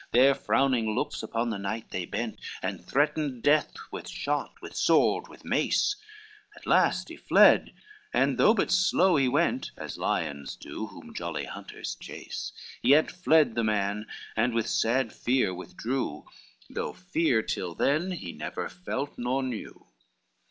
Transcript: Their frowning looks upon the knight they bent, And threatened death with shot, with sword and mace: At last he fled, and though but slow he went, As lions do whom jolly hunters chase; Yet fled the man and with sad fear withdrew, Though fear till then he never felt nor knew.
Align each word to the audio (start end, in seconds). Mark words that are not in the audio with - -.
Their 0.13 0.33
frowning 0.33 0.95
looks 0.95 1.21
upon 1.21 1.51
the 1.51 1.59
knight 1.59 1.91
they 1.91 2.05
bent, 2.05 2.39
And 2.63 2.83
threatened 2.83 3.43
death 3.43 3.71
with 3.91 4.09
shot, 4.09 4.59
with 4.59 4.73
sword 4.75 5.25
and 5.29 5.45
mace: 5.45 5.95
At 6.55 6.65
last 6.65 7.09
he 7.09 7.17
fled, 7.17 7.71
and 8.11 8.39
though 8.39 8.55
but 8.55 8.71
slow 8.71 9.15
he 9.15 9.27
went, 9.27 9.69
As 9.77 9.99
lions 9.99 10.55
do 10.55 10.87
whom 10.87 11.13
jolly 11.13 11.45
hunters 11.45 11.93
chase; 11.93 12.51
Yet 12.81 13.11
fled 13.11 13.53
the 13.53 13.63
man 13.63 14.07
and 14.35 14.55
with 14.55 14.65
sad 14.67 15.13
fear 15.13 15.53
withdrew, 15.53 16.25
Though 16.67 16.93
fear 16.93 17.43
till 17.43 17.75
then 17.75 18.09
he 18.09 18.31
never 18.33 18.69
felt 18.69 19.19
nor 19.19 19.43
knew. 19.43 19.85